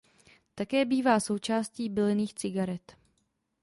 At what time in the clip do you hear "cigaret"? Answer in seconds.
2.35-2.95